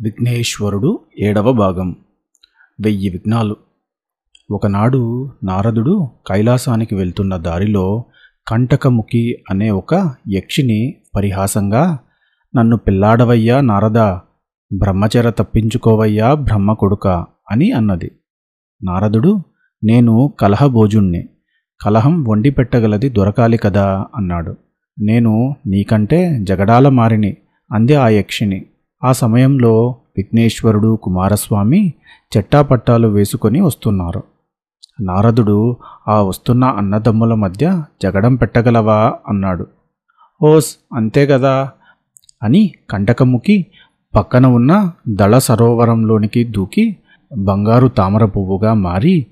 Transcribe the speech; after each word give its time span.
విఘ్నేశ్వరుడు 0.00 1.00
ఏడవ 1.18 1.52
భాగం. 1.52 1.96
వెయ్యి 2.80 3.08
విఘ్నాలు. 3.08 3.56
ఒకనాడు 4.50 5.30
నారదుడు 5.44 6.10
కైలాసానికి 6.26 6.94
వెళ్తున్న 6.94 7.36
దారిలో 7.36 8.04
కంటకముఖి 8.48 9.44
అనే 9.50 9.70
ఒక 9.70 10.14
యక్షిని 10.28 10.94
పరిహాసంగా 11.16 11.98
నన్ను 12.56 12.76
పిల్లాడవయ్యా 12.76 13.60
నారద 13.60 13.98
బ్రహ్మచర 14.76 15.30
తప్పించుకోవయ్యా 15.30 16.34
బ్రహ్మ 16.34 16.72
కొడుక 16.72 17.26
అని 17.50 17.70
అన్నది. 17.70 18.10
నారదుడు 18.84 19.42
నేను 19.84 20.34
కలహభోజుణ్ణి 20.40 21.28
కలహం 21.84 22.24
వండి 22.24 22.50
పెట్టగలది 22.50 23.08
దొరకాలి 23.08 23.56
కదా 23.56 24.06
అన్నాడు. 24.16 24.56
నేను 25.00 25.56
నీకంటే 25.66 26.38
జగడాల 26.42 26.88
మారిని 26.88 27.36
అంది 27.72 27.94
ఆ 27.94 28.08
యక్షిని. 28.08 28.66
ఆ 29.04 29.12
సమయంలో 29.12 29.94
విఘ్నేశ్వరుడు 30.16 30.96
కుమారస్వామి 30.96 31.92
చెట్టాపట్టాలు 32.36 33.08
వేసుకొని 33.08 33.60
వస్తున్నారు. 33.60 34.22
నారదుడు 35.00 35.76
ఆ 36.08 36.22
వస్తున్న 36.22 36.64
అన్నదమ్ముల 36.64 37.34
మధ్య 37.34 37.82
జగడం 38.02 38.34
పెట్టగలవా 38.34 39.14
అన్నాడు. 39.28 39.66
ఓస్ 40.42 40.76
అంతే 40.92 41.26
కదా 41.26 41.70
అని 42.42 42.74
కంటకముకి 42.90 43.66
పక్కన 44.14 44.46
ఉన్న 44.46 44.92
దళ 45.08 45.38
సరోవరంలోనికి 45.38 46.44
దూకి 46.44 46.96
బంగారు 47.34 47.88
తామర 47.88 48.24
పువ్వుగా 48.24 48.74
మారి 48.74 49.26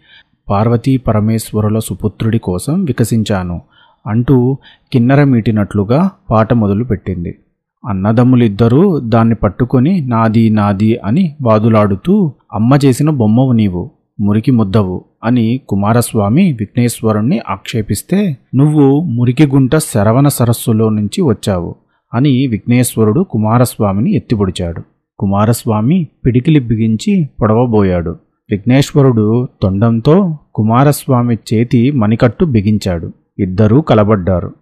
పార్వతీ 0.49 0.97
పరమేశ్వరుల 0.97 1.79
సుపుత్రుడి 1.79 2.39
కోసం 2.39 2.85
వికసించాను 2.85 3.63
అంటూ 4.07 4.57
కిన్నెర 4.93 5.25
మీటినట్లుగా 5.25 6.11
పాట 6.31 6.53
మొదలుపెట్టింది. 6.53 7.39
అన్నదమ్ములిద్దరూ 7.87 8.99
దాన్ని 8.99 9.35
పట్టుకొని 9.35 10.01
నాది 10.01 10.51
నాది 10.51 10.97
అని 10.97 11.35
వాదులాడుతూ 11.43 12.33
అమ్మ 12.55 12.79
చేసిన 12.85 13.11
బొమ్మవు 13.11 13.53
నీవు 13.53 13.91
మురికి 14.21 14.51
ముద్దవు 14.51 15.05
అని 15.25 15.61
కుమారస్వామి 15.69 16.53
విఘ్నేశ్వరుణ్ణి 16.53 17.41
ఆక్షేపిస్తే 17.49 18.37
నువ్వు 18.55 19.01
మురికిగుంట 19.01 19.77
శరవణ 19.77 20.29
సరస్సులో 20.29 20.89
నుంచి 20.89 21.23
వచ్చావు 21.23 21.75
అని 22.15 22.47
విఘ్నేశ్వరుడు 22.47 23.21
కుమారస్వామిని 23.21 24.15
ఎత్తిపొడిచాడు. 24.15 24.83
కుమారస్వామి 25.19 26.09
పిడికిలి 26.27 26.61
బిగించి 26.61 27.29
పొడవబోయాడు. 27.41 28.11
విఘ్నేశ్వరుడు 28.51 29.49
తొండంతో 29.63 30.39
కుమారస్వామి 30.55 31.39
చేతి 31.55 31.91
మణికట్టు 31.91 32.45
బిగించాడు. 32.45 33.13
ఇద్దరూ 33.39 33.81
కలబడ్డారు. 33.81 34.53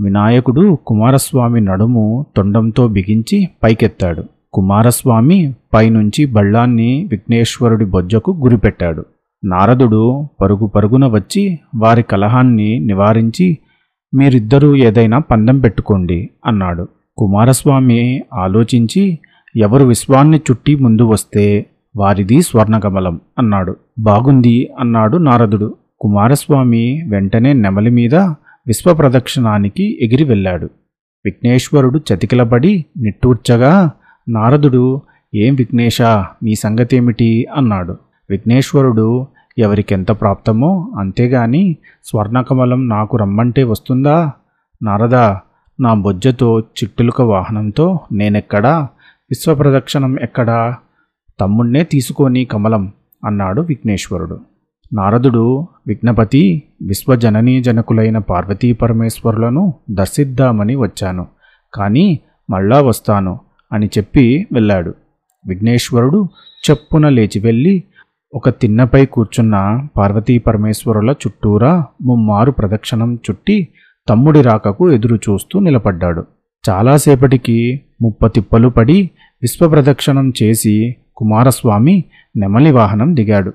వినాయకుడు 0.00 0.78
కుమారస్వామి 0.86 1.60
నడుము 1.60 2.26
తొండంతో 2.36 2.88
బిగించి 2.88 3.48
పైకెత్తాడు. 3.62 4.24
కుమారస్వామి 4.52 5.54
పైనుంచి 5.74 6.26
బళ్ళాన్ని 6.26 7.08
విఘ్నేశ్వరుడి 7.10 7.84
బొజ్జకు 7.84 8.30
గురిపెట్టాడు. 8.30 9.04
నారదుడు 9.44 10.28
పరుగు 10.40 10.66
పరుగున 10.66 11.06
వచ్చి 11.06 11.58
వారి 11.76 12.02
కలహాన్ని 12.02 12.78
నివారించి 12.78 13.58
మీరిద్దరూ 14.14 14.74
ఏదైనా 14.74 15.18
పందెం 15.18 15.60
పెట్టుకోండి 15.60 16.30
అన్నాడు. 16.46 16.88
కుమారస్వామి 17.18 18.22
ఆలోచించి 18.34 19.18
ఎవరు 19.56 19.84
విశ్వాన్ని 19.84 20.40
చుట్టి 20.50 20.76
ముందు 20.76 21.02
వస్తే 21.02 21.66
వారిది 21.96 22.42
స్వర్ణకమలం 22.42 23.20
అన్నాడు. 23.38 23.76
బాగుంది 23.98 24.70
అన్నాడు 24.80 25.16
నారదుడు. 25.16 25.74
కుమారస్వామి 26.00 27.02
వెంటనే 27.08 27.52
నెమలి 27.52 27.90
మీద 27.90 28.14
విశ్వప్రదక్షిణానికి 28.68 30.04
ఎగిరి 30.04 30.24
వెళ్ళాడు. 30.24 30.70
విఘ్నేశ్వరుడు 31.24 31.98
చతికిలబడి 31.98 32.84
నిట్టూర్చగా 32.96 33.90
నారదుడు 34.28 35.02
ఏం 35.34 35.54
విఘ్నేశ 35.54 36.02
నీ 36.42 36.54
సంగతేమిటి? 36.54 37.46
అన్నాడు. 37.56 37.96
విఘ్నేశ్వరుడు 38.30 39.26
ఎవరికెంత 39.58 40.10
ప్రాప్తమో 40.10 40.92
అంతేగాని 40.98 41.76
స్వర్ణకమలం 42.04 42.88
నాకు 42.88 43.16
రమ్మంటే 43.16 43.62
వస్తుందా? 43.62 44.32
నారదా 44.82 45.40
నా 45.80 45.94
బొజ్జతో 45.94 46.60
చిట్టులుక 46.60 47.22
వాహనంతో 47.22 48.00
నేనెక్కడా? 48.12 48.78
విశ్వప్రదక్షిణం 49.30 50.20
ఎక్కడా? 50.20 50.76
తమ్ముణ్ణే 51.40 51.84
తీసుకొని 51.84 52.44
కమలం 52.44 52.92
అన్నాడు 53.24 53.60
విఘ్నేశ్వరుడు. 53.60 54.40
నారదుడు 54.92 55.68
విఘ్నపతి 55.86 56.62
విశ్వజననీ 56.82 57.62
జనకులైన 57.62 58.18
పార్వతీ 58.18 58.72
పరమేశ్వరులను 58.72 59.74
దర్శిద్దామని 59.90 60.74
వచ్చాను. 60.74 61.26
కానీ 61.74 62.18
మళ్ళా 62.50 62.80
వస్తాను 62.80 63.38
అని 63.72 63.86
చెప్పి 63.86 64.46
వెళ్ళాడు. 64.52 64.94
విఘ్నేశ్వరుడు 65.46 66.28
చెప్పున 66.70 67.08
లేచి 67.08 67.38
వెళ్ళి 67.38 67.82
ఒక 68.34 68.48
తిన్నపై 68.48 69.06
కూర్చున్న 69.06 69.86
పార్వతీ 69.96 70.38
పరమేశ్వరుల 70.38 71.10
చుట్టూరా 71.10 71.84
ముమ్మారు 72.02 72.50
ప్రదక్షిణం 72.50 73.14
చుట్టి 73.14 73.68
తమ్ముడి 74.08 74.42
రాకకు 74.42 74.92
ఎదురు 74.92 75.16
చూస్తూ 75.16 75.60
నిలబడ్డాడు. 75.60 76.26
చాలాసేపటికి 76.70 77.80
ముప్పతిప్పలు 78.02 78.68
పడి 78.68 79.10
విశ్వప్రదక్షిణం 79.42 80.32
చేసి 80.42 80.96
కుమారస్వామి 81.16 82.04
నెమలి 82.36 82.72
వాహనం 82.72 83.16
దిగాడు. 83.16 83.52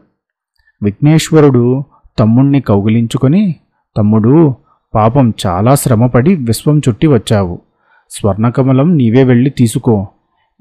విఘ్నేశ్వరుడు 0.83 1.83
తమ్ముణ్ణి 2.19 2.61
కౌగిలించుకొని 2.61 3.55
తమ్ముడు 3.97 4.55
పాపం 4.95 5.33
చాలా 5.45 5.75
శ్రమపడి 5.75 6.35
విశ్వం 6.35 6.79
చుట్టి 6.79 7.07
వచ్చావు. 7.07 7.61
స్వర్ణకమలం 8.09 8.97
నీవే 8.97 9.23
వెళ్ళి 9.23 9.49
తీసుకో. 9.49 10.07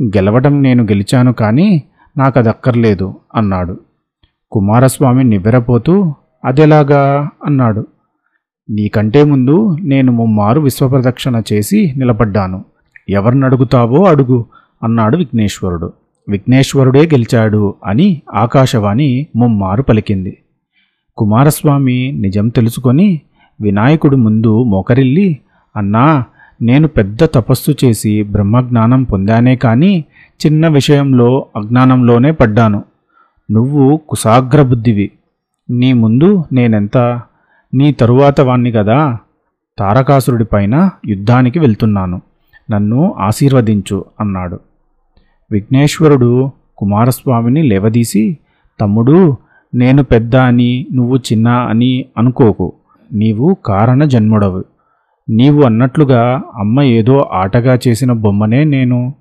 గెలవడం 0.03 0.63
నేను 0.63 0.83
గెలిచాను 0.83 1.33
కానీ 1.33 1.83
నాకదక్కర్లేదు 2.17 3.15
అన్నాడు. 3.35 3.81
కుమారస్వామి 4.53 5.25
నివ్వెరపోతూ 5.25 6.15
అదెలాగా 6.45 7.31
అన్నాడు. 7.47 7.87
నీకంటే 8.71 9.25
ముందు 9.25 9.77
నేను 9.81 10.13
ముమ్మారు 10.13 10.61
విశ్వప్రదక్షిణ 10.61 11.43
చేసి 11.53 11.95
నిలబడ్డాను. 11.97 12.65
ఎవరినడుగుతావో 13.09 14.05
అడుగు 14.05 14.47
అన్నాడు 14.83 15.17
విఘ్నేశ్వరుడు. 15.17 15.93
విఘ్నేశ్వరుడే 16.29 17.07
గెలిచాడు 17.07 17.75
అని 17.85 18.23
ఆకాశవాణి 18.35 19.27
ముమ్మారు 19.37 19.83
పలికింది. 19.83 20.39
కుమారస్వామి 21.17 22.13
నిజం 22.13 22.49
తెలుసుకొని 22.49 23.21
వినాయకుడు 23.61 24.17
ముందు 24.17 24.63
మోకరిల్లి 24.63 25.39
అన్నా 25.77 26.25
నేను 26.63 26.89
పెద్ద 26.89 27.25
తపస్సు 27.25 27.75
చేసి 27.85 28.23
బ్రహ్మజ్ఞానం 28.23 29.03
పొందానే 29.03 29.57
కానీ 29.57 30.05
చిన్న 30.47 30.69
విషయంలో 30.69 31.47
అజ్ఞానంలోనే 31.57 32.31
పడ్డాను. 32.31 32.85
నువ్వు 33.51 34.01
కుశాగ్రబుద్ధివి 34.09 35.11
నీ 35.71 35.93
ముందు 35.93 36.45
నేనెంత? 36.53 36.99
నీ 37.75 37.93
తరువాత 37.93 38.41
వాణ్ణి 38.41 38.73
కదా 38.73 39.19
తారకాసురుడిపైన 39.79 40.91
యుద్ధానికి 41.07 41.59
వెళ్తున్నాను. 41.59 42.21
నన్ను 42.71 43.15
ఆశీర్వదించు 43.19 44.05
అన్నాడు. 44.21 44.61
విఘ్నేశ్వరుడు 45.53 46.51
కుమారస్వామిని 46.79 47.63
లేవదీసి 47.63 48.39
తమ్ముడు 48.81 49.37
నేను 49.75 50.03
పెద్ద 50.05 50.37
అని 50.37 50.87
నువ్వు 50.93 51.17
చిన్న 51.17 51.49
అని 51.49 52.05
అనుకోకు. 52.19 52.73
నీవు 53.13 53.57
కారణ 53.67 54.05
జన్ముడవు 54.05 54.65
నీవు 55.29 55.63
అన్నట్లుగా 55.63 56.43
అమ్మ 56.55 56.83
ఏదో 56.83 57.29
ఆటగా 57.33 57.79
చేసిన 57.89 58.13
బొమ్మనే 58.13 58.65
నేను. 58.65 59.15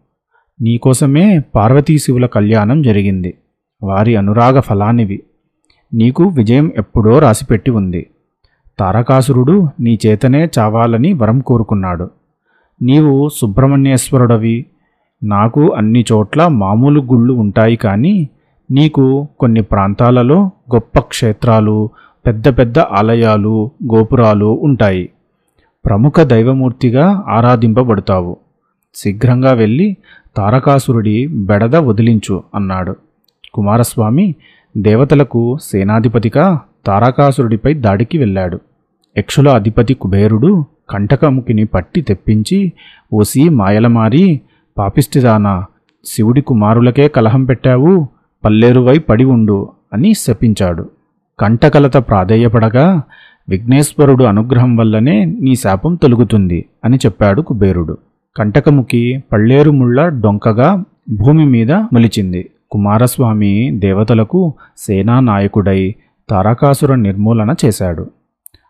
నీకోసమే 0.61 1.39
పార్వతీశివుల 1.55 2.25
కళ్యాణం 2.25 2.81
జరిగింది. 2.81 3.33
వారి 3.83 4.15
అనురాగ 4.15 4.59
ఫలానివి 4.59 5.23
నీకు 5.93 6.23
విజయం 6.23 6.71
ఎప్పుడో 6.77 7.19
రాసిపెట్టి 7.19 7.71
ఉంది. 7.71 8.07
తారకాసురుడు 8.79 9.69
నీ 9.79 9.99
చేతనే 10.05 10.49
చావాలని 10.59 11.13
వరం 11.13 11.39
కోరుకున్నాడు. 11.39 12.09
నీవు 12.81 13.29
సుబ్రహ్మణ్యేశ్వరుడవి. 13.29 14.65
నాకు 15.23 15.73
అన్ని 15.73 16.05
చోట్ల 16.11 16.47
మామూలు 16.47 17.01
గుళ్ళు 17.01 17.33
ఉంటాయి 17.33 17.75
కానీ 17.75 18.29
నీకు 18.71 19.27
కొన్ని 19.39 19.61
ప్రాంతాలలో 19.61 20.51
గొప్ప 20.73 20.99
క్షేత్రాలు 20.99 21.89
పెద్ద 22.25 22.57
పెద్ద 22.57 22.79
ఆలయాలు 22.79 23.71
గోపురాలు 23.93 24.59
ఉంటాయి. 24.61 25.09
ప్రముఖ 25.85 26.19
దైవమూర్తిగా 26.21 27.23
ఆరాధింపబడతావు. 27.27 28.37
శీఘ్రంగా 28.95 29.53
వెళ్ళి 29.53 29.97
తారకాసురుడి 30.37 31.27
బెడద 31.27 31.75
వదిలించు 31.75 32.43
అన్నాడు. 32.55 32.95
కుమారస్వామి 33.53 34.35
దేవతలకు 34.77 35.57
సేనాధిపతిగా 35.61 36.59
తారకాసురుడిపై 36.85 37.73
దాడికి 37.73 38.17
వెళ్ళాడు. 38.17 38.59
యక్షుల 39.17 39.49
అధిపతి 39.49 39.93
కుబేరుడు 39.93 40.65
కంటకముకిని 40.89 41.65
పట్టి 41.65 42.01
తెప్పించి 42.01 42.71
ఓసి 43.13 43.49
మాయలమారి 43.49 44.41
పాపిష్టిదానా 44.77 45.65
శివుడి 46.05 46.41
కుమారులకే 46.41 47.07
కలహం 47.07 47.45
పెట్టావు 47.45 48.07
పల్లేరువై 48.45 48.97
పడి 48.99 49.23
ఉండు 49.23 49.69
అని 49.93 50.13
శపించాడు. 50.13 50.89
కంటకలత 51.39 51.97
ప్రాధేయపడగా 51.97 53.01
విఘ్నేశ్వరుడు 53.49 54.23
అనుగ్రహం 54.23 54.75
వల్లనే 54.75 55.25
నీ 55.25 55.55
శాపం 55.55 55.95
తొలుగుతుంది 55.95 56.65
అని 56.85 56.97
చెప్పాడు 56.97 57.41
కుబేరుడు. 57.41 57.97
కంటకముఖి 58.35 59.23
పళ్ళేరు 59.31 59.71
ముళ్ళ 59.71 60.07
డొంకగా 60.07 60.83
భూమి 61.09 61.45
మీద 61.45 61.71
మొలిచింది. 61.71 62.49
కుమారస్వామి 62.71 63.71
దేవతలకు 63.73 64.53
సేనా 64.77 65.19
నాయకుడై 65.19 65.95
తారకాసుర 66.29 66.95
నిర్మూలన 66.95 67.55
చేశాడు. 67.65 68.11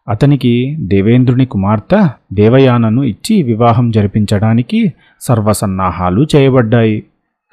అతనికి 0.07 0.77
దేవేంద్రుని 0.79 1.45
కుమార్తె 1.45 2.07
దేవయానను 2.33 3.03
ఇచ్చి 3.03 3.43
వివాహం 3.43 3.91
జరిపించడానికి 3.91 4.93
సర్వసన్నాహాలు 5.21 6.27
చేయబడ్డాయి. 6.35 7.03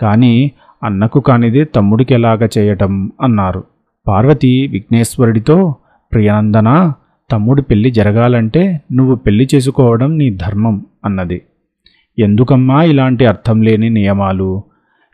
కానీ 0.00 0.52
అన్నకు 0.82 1.20
కానిదే 1.20 1.64
తమ్ముడికి 1.64 2.14
ఎలాగ 2.14 2.48
చేయటం 2.58 3.12
అన్నారు. 3.22 3.64
పార్వతి 4.08 4.66
విఘ్నేశ్వరుడితో 4.66 5.74
ప్రియానందన 6.12 6.92
తమ్ముడి 7.30 7.62
పెళ్ళి 7.62 7.90
జరగాలంటే 7.90 8.80
నువ్వు 8.92 9.14
పెళ్ళి 9.14 9.48
చేసుకోవడం 9.54 10.18
నీ 10.18 10.30
ధర్మం 10.30 10.86
అన్నది. 11.04 11.42
ఎందుకమ్మా 12.18 12.82
ఇలాంటి 12.82 13.26
అర్థం 13.26 13.62
లేని 13.62 13.90
నియమాలు? 13.90 14.62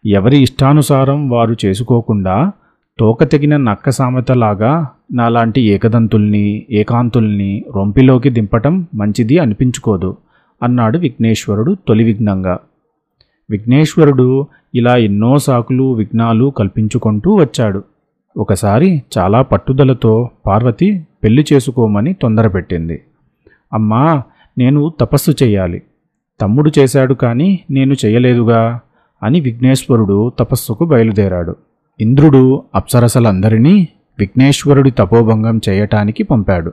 ఎవరి 0.07 0.39
ఇష్టానుసారం 0.39 1.31
వారు 1.31 1.57
చేసుకోకుండా 1.65 2.53
తోక 2.99 3.25
తెగిన 3.25 3.57
నక్క 3.57 3.91
సామెతలాగా 3.91 4.89
నాలాంటి 5.13 5.61
ఏకదంతుల్ని 5.61 6.67
ఏకాంతుల్ని 6.71 7.65
రొంపిలోకి 7.77 8.31
దింపటం 8.31 8.87
మంచిది 8.95 9.39
అనిపించుకోదు 9.39 10.17
అన్నాడు 10.63 10.99
విఘ్నేశ్వరుడు 10.99 11.77
తొలి 11.89 12.05
విఘ్నంగా. 12.05 12.59
విఘ్నేశ్వరుడు 13.51 14.47
ఇలా 14.75 14.97
ఎన్నో 14.97 15.39
సాకులు 15.39 15.93
విఘ్నాలు 15.95 16.53
కల్పించుకుంటూ 16.57 17.35
వచ్చాడు. 17.35 17.85
ఒకసారి 18.37 19.03
చాలా 19.19 19.43
పట్టుదలతో 19.43 20.31
పార్వతి 20.47 21.07
పెళ్ళి 21.25 21.45
చేసుకోమని 21.53 22.15
తొందరపెట్టింది. 22.15 23.01
అమ్మా 23.73 24.23
నేను 24.59 24.93
తపస్సు 25.01 25.31
చేయాలి 25.43 25.83
తమ్ముడు 26.41 26.71
చేశాడు 26.79 27.15
కానీ 27.15 27.61
నేను 27.71 27.95
చేయలేదుగా 28.05 28.81
అని 29.23 29.41
విఘ్నేశ్వరుడు 29.41 30.33
తపస్సుకు 30.39 30.85
బయలుదేరాడు. 30.85 31.57
ఇంద్రుడు 32.01 32.63
అప్సరసలందరినీ 32.75 33.89
విఘ్నేశ్వరుడి 34.19 34.91
తపోభంగం 34.91 35.61
చేయటానికి 35.69 36.23
పంపాడు. 36.23 36.73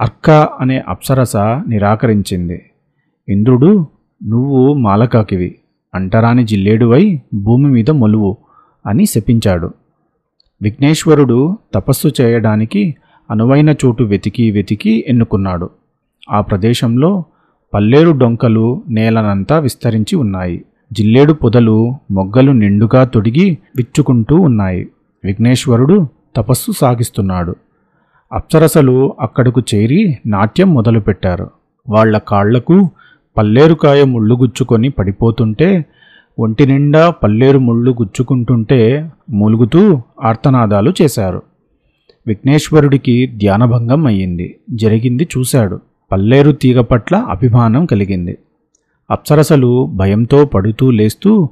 అర్క 0.00 0.30
అనే 0.30 0.78
అప్సరస 0.88 1.36
నిరాకరించింది. 1.36 2.70
ఇంద్రుడు 3.28 3.86
నువ్వు 4.24 4.74
మాలకాకివి 4.74 5.54
అంటరాని 5.94 6.44
జిల్లేడువై 6.44 7.20
భూమి 7.34 7.70
మీద 7.70 7.90
మొలువు 7.90 8.36
అని 8.86 9.06
శపించాడు. 9.06 9.72
విఘ్నేశ్వరుడు 10.62 11.58
తపస్సు 11.74 12.12
చేయడానికి 12.20 12.94
అనువైన 13.30 13.70
చోటు 13.70 14.04
వెతికి 14.04 14.50
వెతికి 14.50 15.04
ఎన్నుకున్నాడు. 15.08 15.70
ఆ 16.30 16.40
ప్రదేశంలో 16.40 17.24
పల్లేరు 17.74 18.10
డొంకలు 18.10 18.82
నేలనంతా 18.88 19.58
విస్తరించి 19.58 20.16
ఉన్నాయి. 20.16 20.64
జిల్లేడు 20.92 21.32
పొదలు 21.32 21.94
మొగ్గలు 22.10 22.52
నిండుగా 22.52 23.04
తొడిగి 23.04 23.58
విచ్చుకుంటూ 23.76 24.36
ఉన్నాయి. 24.36 24.88
విఘ్నేశ్వరుడు 25.24 26.08
తపస్సు 26.36 26.72
సాగిస్తున్నాడు. 26.72 27.54
అప్సరసలు 28.32 29.14
అక్కడకు 29.20 29.62
చేరి 29.74 30.18
నాట్యం 30.26 30.74
మొదలుపెట్టారు. 30.74 31.50
వాళ్ళ 31.88 32.18
కాళ్ళకు 32.18 32.90
పల్లేరుకాయ 33.36 34.04
ముళ్ళు 34.04 34.34
గుచ్చుకొని 34.34 34.88
పడిపోతుంటే 34.88 35.84
ఒంటి 36.38 36.66
నిండా 36.66 37.10
పల్లేరు 37.10 37.58
ముళ్ళు 37.58 37.90
గుచ్చుకుంటుంటే 37.90 39.10
మూలుగుతూ 39.30 40.02
ఆర్తనాదాలు 40.24 40.92
చేశారు. 41.02 41.42
విఘ్నేశ్వరుడికి 42.26 43.26
ధ్యానభంగం 43.26 44.06
అయ్యింది. 44.06 44.56
జరిగింది 44.70 45.28
చూశాడు. 45.38 45.80
పల్లేరు 46.12 46.52
తీగ 46.52 46.80
పట్ల 46.80 47.16
అభిమానం 47.16 47.86
కలిగింది. 47.86 48.38
అప్సరసలు 49.10 49.90
భయంతో 49.94 50.44
పడుతూ 50.44 50.90
లేస్తూ 50.90 51.48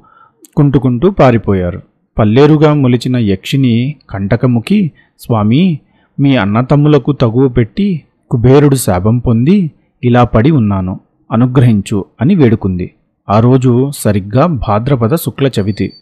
కుంటుకుంటూ 0.55 1.11
పారిపోయారు. 1.11 1.81
పల్లేరుగా 2.19 2.73
మొలిచిన 2.73 3.17
యక్షిని 3.17 3.95
కంటకముఖి 4.09 4.91
స్వామి 5.19 5.79
మీ 6.19 6.35
అన్నతమ్ములకు 6.35 7.11
తగువ 7.11 7.47
పెట్టి 7.47 8.01
కుబేరుడు 8.31 8.75
శాపం 8.75 9.17
పొంది 9.17 9.71
ఇలా 10.03 10.23
పడి 10.23 10.51
ఉన్నాను. 10.51 10.99
అనుగ్రహించు 11.31 12.05
అని 12.21 12.35
వేడుకుంది. 12.35 12.91
ఆ 13.29 13.39
రోజు 13.39 13.91
సరిగ్గా 13.95 14.45
భాద్రపద 14.45 15.15
శుక్ల 15.15 15.49
చవితి. 15.59 15.93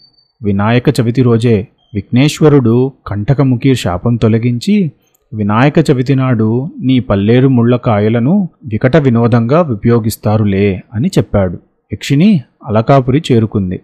వినాయక 0.43 0.83
చవితి 1.01 1.21
రోజే 1.21 1.67
విఘ్నేశ్వరుడు 1.93 2.91
కంటకముఖి 3.07 3.75
శాపం 3.75 4.15
తొలగించి 4.15 4.91
వినాయక 5.33 5.73
చవితి 5.91 6.15
నాడు 6.15 6.69
నీ 6.79 6.99
పల్లేరు 6.99 7.47
ముళ్ళకాయలను 7.47 8.49
వికట 8.65 8.97
వినోదంగా 8.97 9.61
ఉపయోగిస్తారులే 9.61 10.83
అని 10.93 11.07
చెప్పాడు. 11.07 11.57
యక్షిని 11.93 12.41
అలకాపురి 12.65 13.23
చేరుకుంది. 13.31 13.79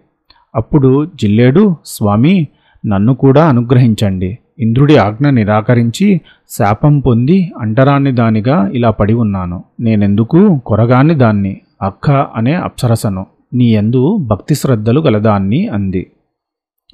అప్పుడు 0.54 1.10
జిల్లేడు 1.14 1.76
స్వామి 1.84 2.48
నన్ను 2.86 3.14
కూడా 3.14 3.48
అనుగ్రహించండి. 3.48 4.38
ఇంద్రుడి 4.58 4.96
ఆజ్ఞ 4.96 5.28
నిరాకరించి 5.28 6.20
శాపం 6.48 7.00
పొంది 7.00 7.52
అంటరాని 7.58 8.12
దానిగా 8.12 8.68
ఇలా 8.68 8.90
పడి 8.90 9.14
ఉన్నాను. 9.14 9.64
నేనెందుకు 9.80 10.58
కొరగాని 10.66 11.14
దాన్ని? 11.14 11.60
అక్క 11.82 12.10
అనే 12.10 12.54
అప్సరసను. 12.54 13.26
నీ 13.54 13.74
యందు 13.74 14.16
భక్తి 14.16 14.54
శ్రద్ధలు 14.54 15.00
గలదాన్ని 15.00 15.68
అంది. 15.68 16.06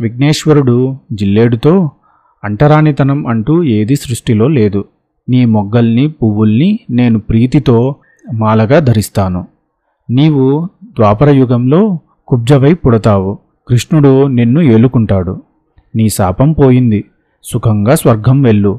విఘ్నేశ్వరుడు 0.00 0.96
జిల్లేడుతో 1.12 1.90
అంటరానితనం 2.44 3.26
అంటూ 3.26 3.64
ఏది 3.64 3.96
సృష్టిలో 3.96 4.49
లేదు. 4.49 4.85
నీ 5.29 5.44
మొగ్గల్ని 5.44 6.08
పువ్వుల్ని 6.08 6.79
నేను 6.91 7.20
ప్రీతితో 7.20 7.94
మాలగా 8.35 8.79
ధరిస్తాను. 8.79 9.46
నీవు 10.11 10.69
ద్వాపరయుగంలో 10.85 11.99
కుబ్జవై 12.29 12.75
పుడతావు. 12.75 13.38
కృష్ణుడు 13.69 14.26
నిన్ను 14.26 14.61
ఏలుకుంటాడు. 14.61 15.43
నీ 15.96 16.08
శాపం 16.08 16.52
పోయింది. 16.52 17.05
సుఖంగా 17.44 17.94
స్వర్గం 17.94 18.43
వెళ్ళు. 18.43 18.79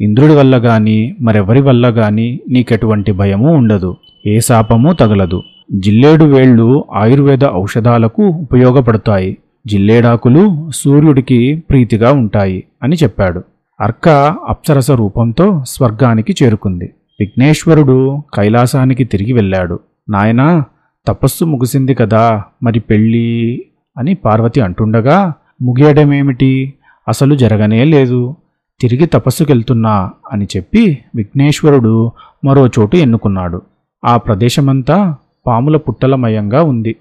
ఇంద్రుడి 0.00 0.34
వల్ల 0.34 0.56
గాని 0.56 1.16
మరెవరి 1.20 1.60
వల్ల 1.60 1.86
గాని 1.88 2.40
నీకెటువంటి 2.48 3.12
భయము 3.12 3.54
ఉండదు. 3.54 3.96
ఏ 4.26 4.40
శాపము 4.40 4.92
తగలదు. 4.92 5.42
జిల్లేడు 5.72 6.24
వేళ్ళు 6.24 6.84
ఆయుర్వేద 6.94 7.44
ఔషధాలకు 7.52 8.22
ఉపయోగపడతాయి. 8.22 9.36
జిల్లేడాకులు 9.66 10.70
సూర్యుడికి 10.74 11.62
ప్రీతిగా 11.70 12.12
ఉంటాయి 12.12 12.64
అని 12.82 12.96
చెప్పాడు. 12.96 13.42
అర్క 13.80 14.08
అప్సరస 14.48 14.90
రూపంతో 14.90 15.64
స్వర్గానికి 15.66 16.44
చేరుకుంది. 16.44 16.94
విఘ్నేశ్వరుడు 17.20 18.22
కైలాసానికి 18.34 19.04
తిరిగి 19.04 19.32
వెళ్ళాడు. 19.32 19.80
నాయనా 20.10 20.64
తపస్సు 21.06 21.44
ముగిసింది 21.44 21.94
కదా 21.94 22.42
మరి 22.62 22.80
పెళ్ళి 22.80 23.66
అని 23.98 24.14
పార్వతి 24.14 24.60
అంటుండగా 24.60 25.32
ముగియడమేమిటి? 25.62 26.74
అసలు 27.08 27.34
జరగనే 27.34 27.84
లేదు. 27.84 28.36
తిరిగి 28.80 29.06
తపస్సుకెళ్తున్నా 29.06 30.10
అని 30.32 30.46
చెప్పి 30.56 30.98
విఘ్నేశ్వరుడు 31.14 32.12
మరో 32.44 32.66
చోటు 32.66 32.96
ఎన్నుకున్నాడు. 32.96 33.62
ఆ 34.04 34.16
ప్రదేశమంతా 34.16 35.16
పాముల 35.46 35.76
పుట్టలమయంగా 35.76 36.62
ఉంది. 36.62 36.96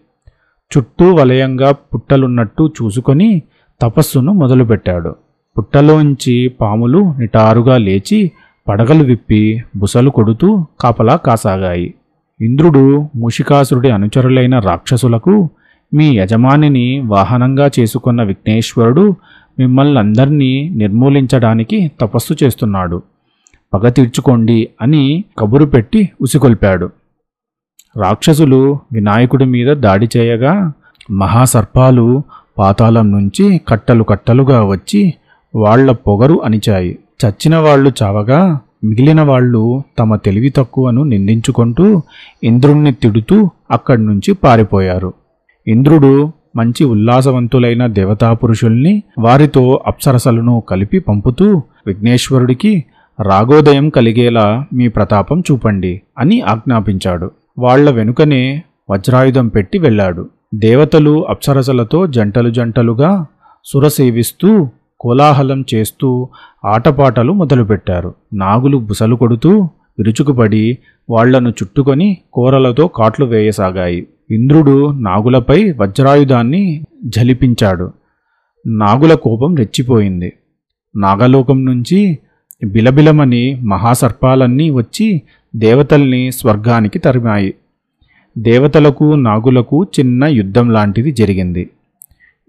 చుట్టూ 0.72 1.14
వలయంగా 1.14 1.72
పుట్టలున్నట్టు 1.72 2.74
చూసుకొని 2.78 3.42
తపస్సును 3.82 4.32
మొదలుపెట్టాడు. 4.34 5.16
పుట్టలోంచి 5.58 6.48
పాములు 6.62 7.16
నిటారుగా 7.20 7.78
లేచి 7.78 8.32
పడగలు 8.68 9.04
విప్పి 9.04 9.42
బుసలు 9.76 10.10
కొడుతూ 10.10 10.66
కాపలా 10.80 11.16
కాసాగాయి. 11.16 11.94
ఇంద్రుడు 12.42 13.10
మూషికాసురుడి 13.16 13.90
అనుచరులైన 13.90 14.60
రాక్షసులకు 14.60 15.50
మీ 15.94 16.16
యజమానిని 16.18 17.00
వాహనంగా 17.06 17.70
చేసుకున్న 17.80 18.24
విఘ్నేశ్వరుడు 18.24 19.16
మిమ్మల్ని 19.60 20.00
అందరినీ 20.00 20.70
నిర్మూలించడానికి 20.70 21.92
తపస్సు 22.02 22.34
చేస్తున్నాడు. 22.44 23.02
పగ 23.74 23.90
తీర్చుకోండి 23.90 24.70
అని 24.82 25.24
కబురు 25.40 25.66
పెట్టి 25.66 26.10
ఉసికొల్పాడు 26.22 26.90
రాక్షసులు 27.98 28.80
వినాయకుడి 28.94 29.46
మీద 29.46 29.78
దాడి 29.78 30.10
చేయగా 30.18 30.72
మహాసర్పాలు 31.12 32.24
పాతాళం 32.58 33.12
నుంచి 33.12 33.62
కట్టలు 33.68 34.04
కట్టలుగా 34.04 34.64
వచ్చి 34.64 35.14
వాళ్ళ 35.56 35.92
పొగరు 35.92 36.42
అణిచాయి. 36.44 37.00
చచ్చిన 37.26 37.56
వాళ్ళు 37.56 37.92
చావగా 38.04 38.60
మిగిలిన 38.84 39.22
వాళ్ళు 39.22 39.84
తమ 40.00 40.16
తెలివి 40.16 40.50
తక్కువను 40.50 41.04
నిందించుకుంటూ 41.04 42.02
ఇంద్రుణ్ణి 42.44 42.92
తిడుతూ 42.92 43.50
అక్కడి 43.72 44.06
నుంచి 44.06 44.34
పారిపోయారు. 44.34 45.14
ఇంద్రుడు 45.68 46.32
మంచి 46.56 46.84
ఉల్లాసవంతులైన 46.84 47.88
దేవతాపురుషుల్ని 47.88 49.04
వారితో 49.20 49.84
అప్సరసలను 49.88 50.64
కలిపి 50.70 51.00
పంపుతూ 51.00 51.62
విఘ్నేశ్వరుడికి 51.88 52.84
రాగోదయం 53.22 53.90
కలిగేలా 53.90 54.66
మీ 54.74 54.88
ప్రతాపం 54.88 55.40
చూపండి 55.40 56.02
అని 56.18 56.42
ఆజ్ఞాపించాడు. 56.42 57.32
వాళ్ళ 57.58 57.90
వెనుకనే 57.90 58.64
వజ్రాయుధం 58.92 59.48
పెట్టి 59.48 59.78
వెళ్ళాడు. 59.78 60.30
దేవతలు 60.56 61.28
అప్సరసలతో 61.28 62.08
జంటలు 62.08 62.50
జంటలుగా 62.50 63.26
సురసేవిస్తూ 63.66 64.68
కోలాహలం 65.00 65.66
చేస్తూ 65.74 66.30
ఆటపాటలు 66.66 67.34
మొదలుపెట్టారు. 67.34 68.14
నాగులు 68.34 68.78
బుసలు 68.78 69.16
కొడుతూ 69.16 69.70
విరుచుకుపడి 70.00 70.78
వాళ్ళను 71.10 71.50
చుట్టుకొని 71.50 72.18
కూరలతో 72.34 72.88
కాట్లు 72.88 73.26
వేయసాగాయి. 73.26 74.08
ఇంద్రుడు 74.32 74.92
నాగులపై 74.92 75.74
వజ్రాయుధాన్ని 75.80 76.84
జలిపించాడు 77.04 77.92
నాగుల 78.68 79.14
కోపం 79.14 79.56
రెచ్చిపోయింది. 79.56 80.34
నాగలోకం 80.96 81.66
నుంచి 81.66 82.18
బిలబిలమని 82.64 83.56
మహాసర్పాలన్నీ 83.62 84.70
వచ్చి 84.70 85.22
దేవతల్ని 85.56 86.32
స్వర్గానికి 86.32 87.00
తరిమాయి. 87.00 87.54
దేవతలకు 88.38 89.16
నాగులకు 89.16 89.84
చిన్న 89.84 90.24
యుద్ధం 90.24 90.72
లాంటిది 90.72 91.12
జరిగింది. 91.12 91.70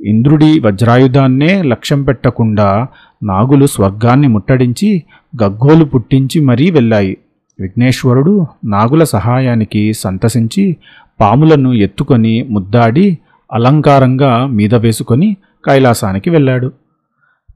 ఇంద్రుడి 0.01 0.61
వజ్రాయుధాన్నే 0.61 1.63
లక్ష్యం 1.63 2.03
పెట్టకుండా 2.03 2.87
నాగులు 3.23 3.67
స్వర్గాన్ని 3.67 4.29
ముట్టడించి 4.29 5.03
గగ్గోలు 5.43 5.85
పుట్టించి 5.85 6.41
మరీ 6.41 6.71
వెళ్ళాయి. 6.71 7.17
విఘ్నేశ్వరుడు 7.61 8.47
నాగుల 8.65 9.05
సహాయానికి 9.05 9.93
సంతసించి 9.93 10.77
పాములను 11.21 11.73
ఎత్తుకొని 11.73 12.43
ముద్దాడి 12.51 13.19
అలంకారంగా 13.53 14.47
మీద 14.47 14.75
వేసుకొని 14.75 15.37
కైలాసానికి 15.65 16.31
వెళ్ళాడు. 16.31 16.73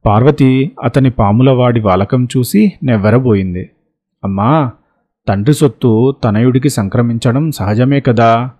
పార్వతి 0.06 0.72
అతని 0.82 1.10
పాములవాడి 1.10 1.80
వాలకం 1.80 2.24
చూసి 2.24 2.72
నెవ్వెరబోయింది. 2.82 3.70
అమ్మా 4.24 4.70
తండ్రి 5.28 5.54
సొత్తు 5.54 6.14
తనయుడికి 6.24 6.68
సంక్రమించడం 6.68 7.50
సహజమే 7.50 8.00
కదా. 8.00 8.50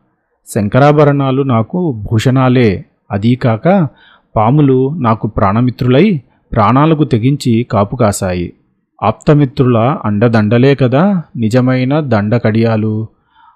శంకరాభరణాలు 0.54 1.42
నాకు 1.42 2.04
భూషణాలే. 2.11 2.85
అదీ 3.11 3.35
కాక 3.35 3.88
పాములు 4.37 4.99
నాకు 4.99 5.26
ప్రాణమిత్రులై 5.26 6.21
ప్రాణాలకు 6.52 7.04
తెగించి 7.04 7.66
కాపు 7.71 7.97
కాశాయి. 7.97 8.52
ఆప్తమిత్రుల 9.02 9.97
అండదండలే 10.04 10.75
కదా 10.75 11.23
నిజమైన 11.37 12.00
దండకడియాలు 12.00 13.07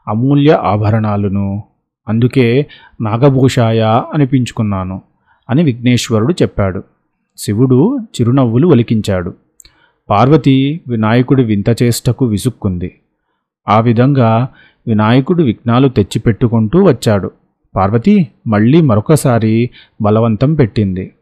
అమూల్య 0.08 0.52
ఆభరణాలును. 0.62 1.64
అందుకే 2.08 2.66
నాగభూషాయ 3.00 3.80
అనిపించుకున్నాను 4.14 5.02
అని 5.50 5.62
విఘ్నేశ్వరుడు 5.62 6.32
చెప్పాడు. 6.42 6.82
శివుడు 7.36 7.98
చిరునవ్వులు 7.98 8.66
ఒలికించాడు. 8.66 9.34
పార్వతి 10.10 10.80
వినాయకుడి 10.88 11.44
వింత 11.44 11.82
చేష్టకు 11.82 12.24
విసుక్కుంది. 12.24 12.94
ఆ 13.68 13.80
విధంగా 13.80 14.48
వినాయకుడు 14.86 15.42
విఘ్నాలు 15.42 15.88
తెచ్చిపెట్టుకుంటూ 15.88 16.82
వచ్చాడు. 16.82 17.30
పార్వతి 17.76 18.28
మళ్ళీ 18.46 18.80
మరొకసారి 18.80 19.70
బలవంతం 20.02 20.54
పెట్టింది. 20.54 21.12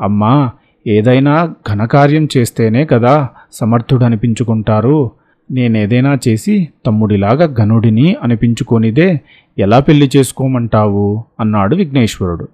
అమ్మా 0.00 0.50
ఏదైనా 0.86 1.54
ఘనకార్యం 1.68 2.28
చేస్తేనే 2.36 2.84
కదా 2.84 3.28
సమర్థుడనిపించుకుంటారు. 3.52 5.10
నేనేదైనా 5.50 6.18
చేసి 6.28 6.68
తమ్ముడిలాగా 6.86 7.46
ఘనుడిని 7.46 8.16
అనిపించుకోనిదే 8.22 9.20
ఎలా 9.58 9.80
పెళ్ళి 9.80 10.10
చేసుకోమంటావు? 10.16 11.24
అన్నాడు 11.40 11.76
విఘ్నేశ్వరుడు. 11.76 12.48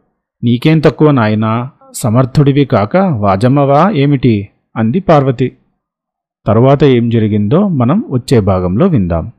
నీకేం 0.45 0.79
తక్కువ 0.81 1.11
నాయనా? 1.11 1.71
సమర్థుడివి 1.95 2.65
కాక 2.65 2.97
వాజమ్మవా 2.97 3.91
ఏమిటి? 3.91 4.49
అంది 4.77 5.01
పార్వతి. 5.01 5.53
తరువాత 6.47 6.85
ఏం 6.85 7.11
జరిగిందో 7.11 7.69
మనం 7.69 8.05
వచ్చే 8.11 8.41
భాగంలో 8.41 8.87
విందాం. 8.87 9.33